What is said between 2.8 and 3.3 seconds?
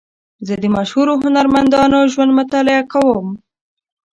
کوم.